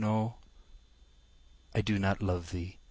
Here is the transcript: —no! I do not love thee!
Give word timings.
—no! 0.01 0.33
I 1.75 1.81
do 1.81 1.99
not 1.99 2.23
love 2.23 2.49
thee! 2.49 2.79